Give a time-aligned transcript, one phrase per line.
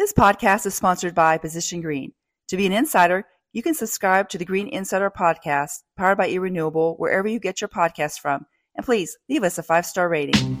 [0.00, 2.14] This podcast is sponsored by Position Green.
[2.48, 6.98] To be an insider, you can subscribe to the Green Insider podcast powered by eRenewable
[6.98, 8.46] wherever you get your podcasts from.
[8.74, 10.58] And please leave us a five star rating.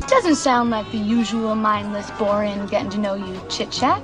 [0.09, 4.03] Doesn't sound like the usual mindless, boring, getting to know you chit chat.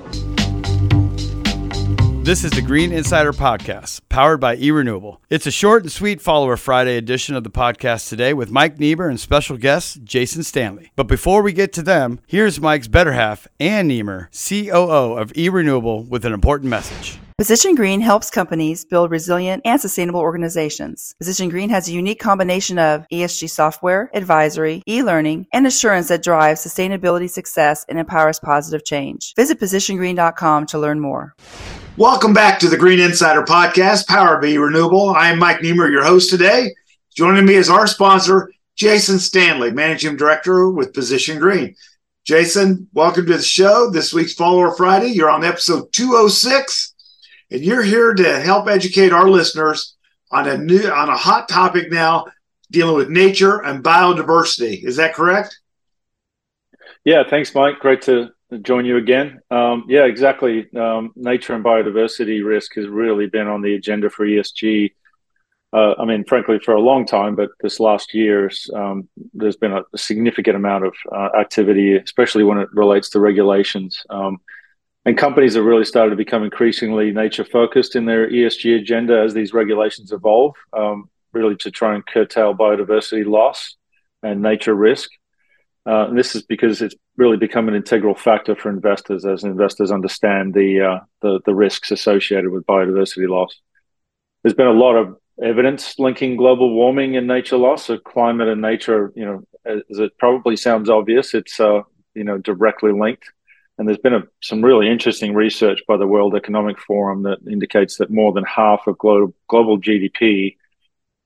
[2.28, 5.16] This is the Green Insider Podcast, powered by eRenewable.
[5.30, 9.08] It's a short and sweet Follower Friday edition of the podcast today with Mike Niemer
[9.08, 10.92] and special guest Jason Stanley.
[10.94, 16.06] But before we get to them, here's Mike's better half, Ann Niemer, COO of eRenewable,
[16.06, 17.18] with an important message.
[17.38, 21.14] Position Green helps companies build resilient and sustainable organizations.
[21.18, 26.62] Position Green has a unique combination of ESG software, advisory, e-learning, and assurance that drives
[26.62, 29.32] sustainability success and empowers positive change.
[29.34, 31.34] Visit positiongreen.com to learn more.
[31.98, 35.16] Welcome back to the Green Insider Podcast, powered by eRenewable.
[35.16, 36.72] I am Mike Niemer, your host today.
[37.16, 41.74] Joining me is our sponsor, Jason Stanley, Managing Director with Position Green.
[42.24, 43.90] Jason, welcome to the show.
[43.90, 45.08] This week's Follower Friday.
[45.08, 46.94] You're on episode 206,
[47.50, 49.96] and you're here to help educate our listeners
[50.30, 52.26] on a new on a hot topic now
[52.70, 54.84] dealing with nature and biodiversity.
[54.84, 55.58] Is that correct?
[57.04, 57.80] Yeah, thanks, Mike.
[57.80, 58.30] Great to
[58.62, 59.40] join you again.
[59.50, 60.66] Um, yeah, exactly.
[60.74, 64.92] Um, nature and biodiversity risk has really been on the agenda for ESG.
[65.70, 69.72] Uh, I mean, frankly, for a long time, but this last year, um, there's been
[69.72, 74.02] a, significant amount of uh, activity, especially when it relates to regulations.
[74.08, 74.38] Um,
[75.04, 79.34] and companies have really started to become increasingly nature focused in their ESG agenda as
[79.34, 83.76] these regulations evolve, um, really to try and curtail biodiversity loss
[84.22, 85.10] and nature risk.
[85.88, 89.90] Uh, and this is because it's really become an integral factor for investors as investors
[89.90, 93.58] understand the, uh, the, the risks associated with biodiversity loss.
[94.42, 97.86] There's been a lot of evidence linking global warming and nature loss.
[97.86, 101.80] So climate and nature, you know, as it probably sounds obvious, it's uh,
[102.14, 103.30] you know directly linked.
[103.78, 107.96] And there's been a, some really interesting research by the World Economic Forum that indicates
[107.96, 110.56] that more than half of global global GDP,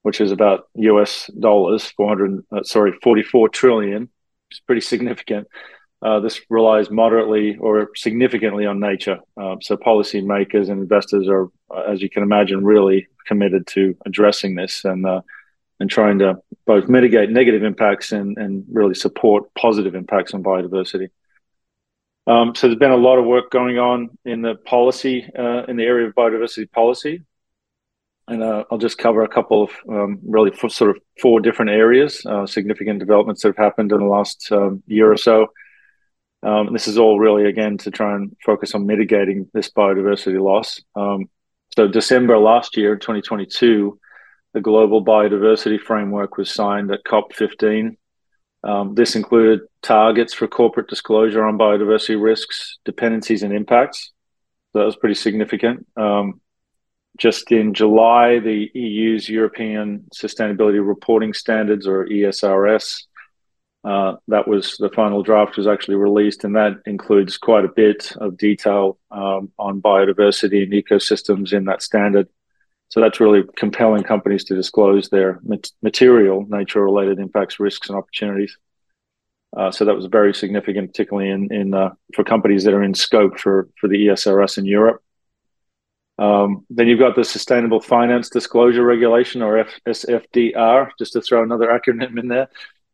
[0.03, 4.09] which is about US dollars, 400, uh, sorry, 44 trillion,
[4.53, 5.49] is pretty significant.
[6.03, 9.19] Uh, this relies moderately or significantly on nature.
[9.41, 11.49] Uh, so policymakers and investors are,
[11.89, 15.21] as you can imagine, really committed to addressing this and uh,
[15.79, 16.37] and trying to
[16.67, 21.09] both mitigate negative impacts and, and really support positive impacts on biodiversity.
[22.27, 25.77] Um, so there's been a lot of work going on in the policy uh, in
[25.77, 27.23] the area of biodiversity policy
[28.33, 32.25] and uh, I'll just cover a couple of um, really sort of four different areas,
[32.25, 35.49] uh, significant developments that have happened in the last um, year or so.
[36.43, 40.81] Um, this is all really, again, to try and focus on mitigating this biodiversity loss.
[40.97, 41.29] Um,
[41.77, 43.99] so, December last year, 2022,
[44.55, 47.97] the Global Biodiversity Framework was signed at COP15.
[48.65, 54.11] Um, this included targets for corporate disclosure on biodiversity risks, dependencies, and impacts.
[54.73, 55.87] So that was pretty significant.
[55.97, 56.41] Um,
[57.19, 63.05] just in July, the EU's European Sustainability Reporting Standards, or ESRS,
[63.85, 68.13] uh, that was the final draft was actually released, and that includes quite a bit
[68.17, 72.29] of detail um, on biodiversity and ecosystems in that standard.
[72.91, 75.41] So that's really compelling companies to disclose their
[75.83, 78.57] material nature-related impacts, risks, and opportunities.
[79.57, 82.95] Uh, so that was very significant, particularly in, in uh, for companies that are in
[82.95, 85.03] scope for for the ESRS in Europe.
[86.19, 91.69] Um, then you've got the Sustainable Finance Disclosure Regulation, or SFDR, just to throw another
[91.69, 92.49] acronym in there,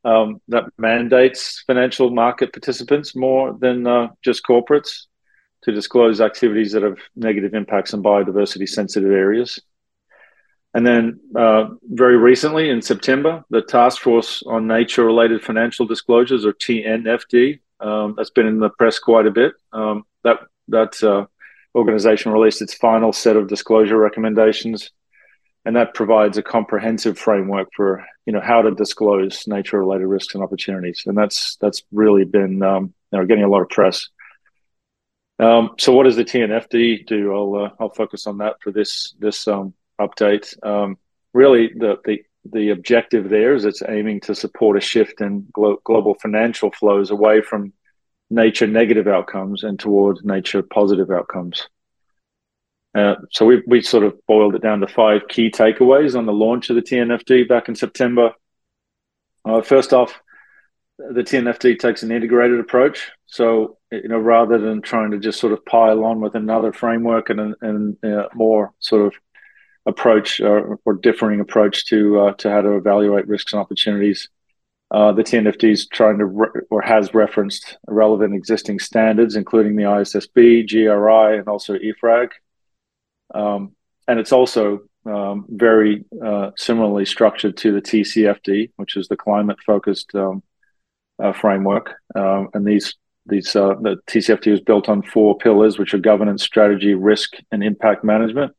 [0.04, 5.06] um, that mandates financial market participants more than uh, just corporates
[5.64, 9.58] to disclose activities that have negative impacts on biodiversity sensitive areas.
[10.74, 16.44] And then, uh, very recently in September, the Task Force on Nature Related Financial Disclosures,
[16.44, 19.54] or TNFD, um, that's been in the press quite a bit.
[19.72, 21.26] Um, that that uh,
[21.78, 24.91] organization released its final set of disclosure recommendations
[25.69, 30.34] and that provides a comprehensive framework for you know how to disclose nature related risks
[30.34, 31.03] and opportunities.
[31.04, 34.09] And that's that's really been um, you know getting a lot of press.
[35.39, 37.34] Um, so what does the TNFD do?
[37.34, 40.54] I'll uh, I'll focus on that for this this um, update.
[40.66, 40.97] Um,
[41.34, 45.83] really the the the objective there is it's aiming to support a shift in glo-
[45.84, 47.74] global financial flows away from
[48.30, 51.69] nature negative outcomes and toward nature positive outcomes.
[52.95, 56.33] Uh, so we we sort of boiled it down to five key takeaways on the
[56.33, 58.33] launch of the TNFD back in September.
[59.45, 60.21] Uh, first off,
[60.98, 63.10] the TNFD takes an integrated approach.
[63.27, 67.31] So you know, rather than trying to just sort of pile on with another framework
[67.31, 69.15] and and uh, more sort of
[69.86, 74.28] approach or, or differing approach to uh, to how to evaluate risks and opportunities,
[74.90, 79.82] uh, the TNFD is trying to re- or has referenced relevant existing standards, including the
[79.82, 82.30] ISSB, GRI, and also EFRAG.
[83.34, 83.72] Um,
[84.06, 89.58] and it's also um, very uh, similarly structured to the TCFD, which is the climate
[89.64, 90.42] focused um,
[91.22, 91.94] uh, framework.
[92.14, 92.94] Um, and these
[93.26, 97.62] these uh, the TCFD is built on four pillars, which are governance, strategy, risk, and
[97.62, 98.54] impact management.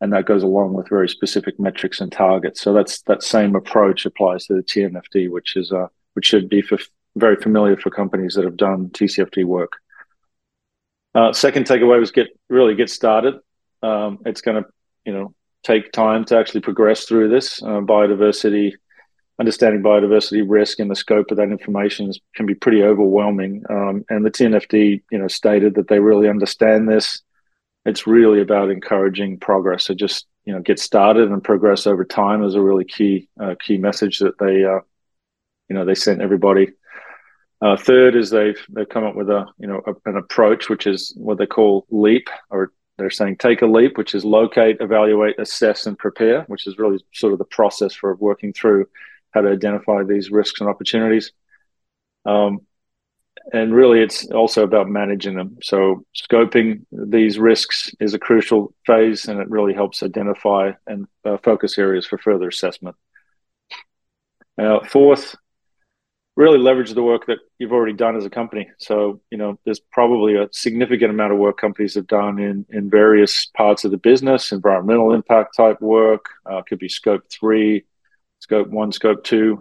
[0.00, 2.60] And that goes along with very specific metrics and targets.
[2.60, 6.62] So that's that same approach applies to the TNFD, which is uh, which should be
[6.62, 6.78] for,
[7.16, 9.72] very familiar for companies that have done TCFD work.
[11.14, 13.34] Uh, second takeaway was get really get started.
[13.82, 14.68] Um, it's going to
[15.04, 15.34] you know
[15.64, 18.74] take time to actually progress through this uh, biodiversity
[19.38, 23.62] understanding biodiversity risk and the scope of that information is, can be pretty overwhelming.
[23.70, 27.22] Um, and the TNFD, you know, stated that they really understand this.
[27.84, 29.84] It's really about encouraging progress.
[29.84, 33.54] So just you know, get started and progress over time is a really key uh,
[33.62, 34.80] key message that they, uh,
[35.68, 36.68] you know, they sent everybody.
[37.60, 40.86] Uh, third is they've they've come up with a you know a, an approach which
[40.86, 45.38] is what they call LEAP or they're saying take a leap, which is locate, evaluate,
[45.38, 48.86] assess, and prepare, which is really sort of the process for working through
[49.30, 51.32] how to identify these risks and opportunities.
[52.24, 52.60] Um,
[53.52, 55.58] and really, it's also about managing them.
[55.62, 61.38] So, scoping these risks is a crucial phase, and it really helps identify and uh,
[61.38, 62.96] focus areas for further assessment.
[64.60, 65.36] Uh, fourth,
[66.38, 68.68] really leverage the work that you've already done as a company.
[68.78, 72.88] So, you know, there's probably a significant amount of work companies have done in in
[72.88, 77.86] various parts of the business, environmental impact type work, uh, could be scope three,
[78.38, 79.60] scope one, scope two.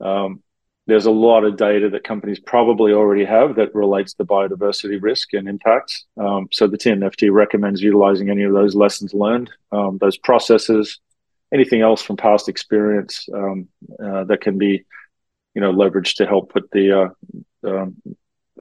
[0.00, 0.43] Um,
[0.86, 5.32] there's a lot of data that companies probably already have that relates to biodiversity risk
[5.32, 6.04] and impacts.
[6.18, 11.00] Um, so the TNFD recommends utilizing any of those lessons learned, um, those processes,
[11.52, 13.68] anything else from past experience um,
[14.02, 14.84] uh, that can be,
[15.54, 17.14] you know, leveraged to help put the
[17.64, 17.96] uh, um,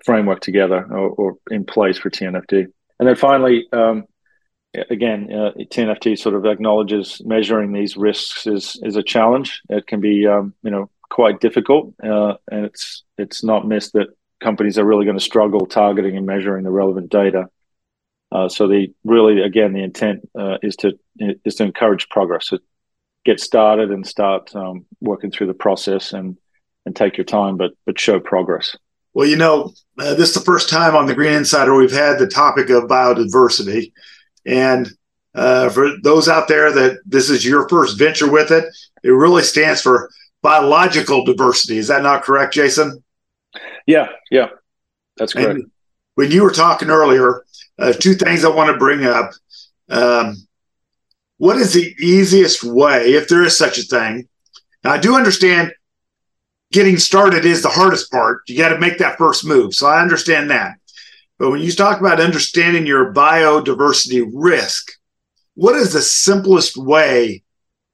[0.06, 2.68] framework together or, or, in place for TNFD.
[3.00, 4.06] And then finally, um,
[4.90, 9.62] again, uh, TNFD sort of acknowledges measuring these risks is is a challenge.
[9.70, 14.08] It can be, um, you know, quite difficult, uh, and it's it's not missed that
[14.42, 17.46] companies are really going to struggle targeting and measuring the relevant data.
[18.32, 20.94] Uh, so the really, again, the intent uh, is to
[21.46, 22.48] is to encourage progress.
[22.48, 22.58] So
[23.26, 26.36] get started and start um, working through the process and
[26.86, 28.76] and take your time, but but show progress.
[29.14, 32.18] Well, you know, uh, this is the first time on the Green Insider we've had
[32.18, 33.92] the topic of biodiversity.
[34.48, 34.92] And
[35.36, 38.66] uh, for those out there that this is your first venture with it,
[39.04, 40.10] it really stands for
[40.44, 41.78] biological diversity.
[41.78, 43.04] Is that not correct, Jason?
[43.88, 44.50] Yeah, yeah,
[45.18, 45.50] that's correct.
[45.50, 45.72] And
[46.14, 47.44] when you were talking earlier,
[47.80, 49.32] uh, two things I want to bring up.
[49.90, 50.36] Um,
[51.38, 54.28] what is the easiest way, if there is such a thing?
[54.84, 55.74] Now, I do understand
[56.72, 58.42] getting started is the hardest part.
[58.48, 59.74] You got to make that first move.
[59.74, 60.76] So I understand that.
[61.40, 64.92] But when you talk about understanding your biodiversity risk,
[65.56, 67.44] what is the simplest way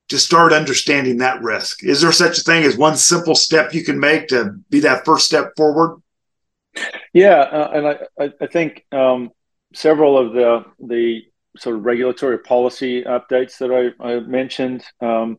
[0.09, 1.83] to start understanding that risk?
[1.83, 5.05] Is there such a thing as one simple step you can make to be that
[5.05, 6.01] first step forward?
[7.13, 7.87] Yeah, uh, and
[8.19, 9.31] I, I think um,
[9.73, 11.21] several of the the
[11.57, 15.37] sort of regulatory policy updates that I, I mentioned um,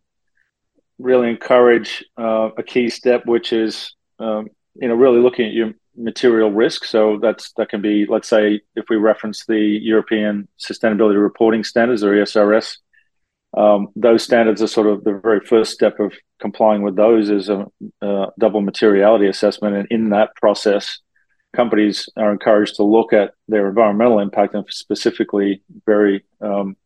[0.99, 5.73] really encourage uh, a key step, which is um, you know really looking at your
[5.97, 6.85] material risk.
[6.85, 12.03] So that's that can be, let's say, if we reference the European Sustainability Reporting Standards
[12.03, 12.77] or ESRS,
[13.57, 17.49] um, those standards are sort of the very first step of complying with those is
[17.49, 17.67] a,
[18.01, 21.01] a, double materiality assessment, and in that process,
[21.53, 26.77] companies are encouraged to look at their environmental impact and specifically very um,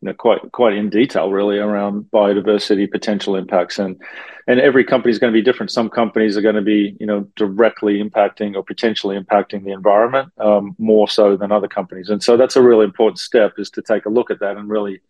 [0.00, 4.00] you know, quite quite in detail, really, around biodiversity potential impacts, and
[4.46, 5.72] and every company is going to be different.
[5.72, 10.32] Some companies are going to be, you know, directly impacting or potentially impacting the environment
[10.38, 13.82] um, more so than other companies, and so that's a really important step is to
[13.82, 15.00] take a look at that and really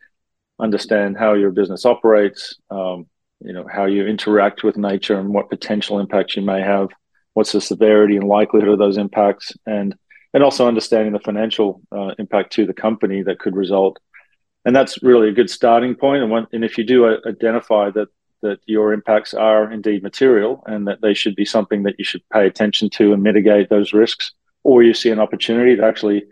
[0.61, 3.07] understand how your business operates, um,
[3.41, 6.89] you know, how you interact with nature, and what potential impacts you may have.
[7.35, 9.95] What's the severity and likelihood of those impacts, and
[10.33, 13.99] and also understanding the financial uh, impact to the company that could result
[14.67, 16.23] and that's really a good starting point.
[16.23, 18.09] And, when, and if you do uh, identify that
[18.43, 22.21] that your impacts are indeed material and that they should be something that you should
[22.31, 24.33] pay attention to and mitigate those risks,
[24.63, 26.25] or you see an opportunity to actually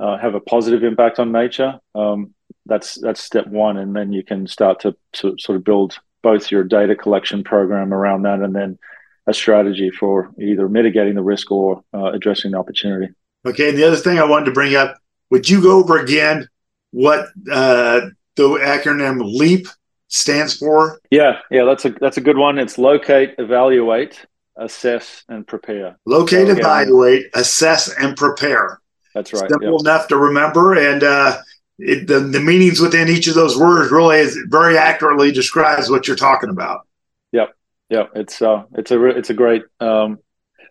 [0.00, 2.34] uh, have a positive impact on nature, um,
[2.66, 6.50] that's that's step one, and then you can start to, to sort of build both
[6.50, 8.78] your data collection program around that, and then
[9.26, 13.12] a strategy for either mitigating the risk or uh, addressing the opportunity.
[13.44, 13.70] Okay.
[13.70, 14.98] And the other thing I wanted to bring up,
[15.30, 16.48] would you go over again
[16.90, 18.00] what uh,
[18.36, 19.66] the acronym LEAP
[20.08, 21.00] stands for?
[21.10, 22.58] Yeah, yeah, that's a that's a good one.
[22.58, 24.24] It's locate, evaluate,
[24.56, 25.98] assess, and prepare.
[26.06, 28.80] Locate, so, evaluate, assess, and prepare.
[29.14, 29.48] That's right.
[29.48, 29.80] Simple yep.
[29.80, 31.38] enough to remember, and uh,
[31.78, 36.06] it, the the meanings within each of those words really is very accurately describes what
[36.06, 36.86] you're talking about.
[37.32, 37.54] Yep,
[37.90, 38.10] yep.
[38.14, 40.18] It's uh, it's a it's a great um,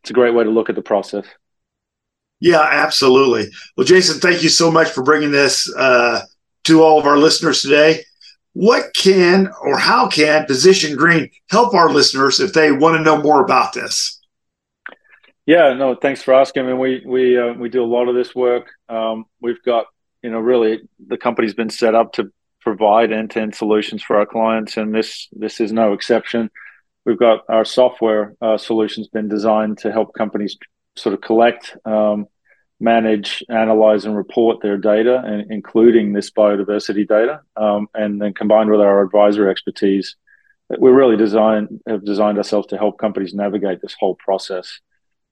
[0.01, 1.25] it's a great way to look at the process.
[2.39, 3.49] Yeah, absolutely.
[3.77, 6.21] Well, Jason, thank you so much for bringing this uh,
[6.65, 8.03] to all of our listeners today.
[8.53, 13.21] What can or how can Position Green help our listeners if they want to know
[13.21, 14.21] more about this?
[15.45, 16.63] Yeah, no, thanks for asking.
[16.63, 18.71] I mean, we we uh, we do a lot of this work.
[18.89, 19.85] Um, we've got,
[20.25, 24.75] you know, really the company's been set up to provide end-to-end solutions for our clients,
[24.75, 26.49] and this this is no exception.
[27.05, 30.57] We've got our software uh, solutions been designed to help companies
[30.95, 32.25] sort of collect, um,
[32.79, 38.71] manage, analyze, and report their data, and including this biodiversity data, um, and then combined
[38.71, 40.15] with our advisory expertise,
[40.69, 44.79] we're really designed have designed ourselves to help companies navigate this whole process.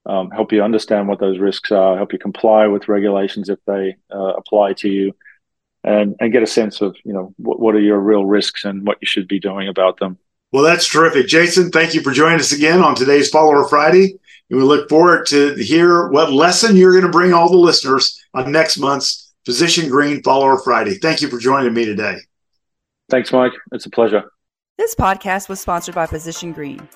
[0.06, 3.96] Um, help you understand what those risks are, help you comply with regulations if they
[4.14, 5.16] uh, apply to you,
[5.84, 8.86] and and get a sense of you know what, what are your real risks and
[8.86, 10.18] what you should be doing about them.
[10.52, 11.72] Well, that's terrific, Jason.
[11.72, 14.20] Thank you for joining us again on today's Follower Friday.
[14.50, 18.24] And we look forward to hear what lesson you're going to bring all the listeners
[18.36, 20.96] on next month's Position Green Follower Friday.
[20.96, 22.18] Thank you for joining me today.
[23.10, 23.54] Thanks, Mike.
[23.72, 24.32] It's a pleasure.
[24.78, 26.88] This podcast was sponsored by Position Green.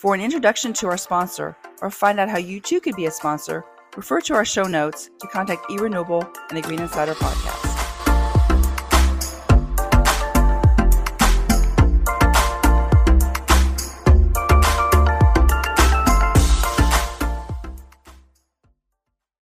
[0.00, 3.10] For an introduction to our sponsor or find out how you too could be a
[3.10, 3.66] sponsor,
[3.98, 7.69] refer to our show notes to contact eRenewable and the Green Insider Podcast.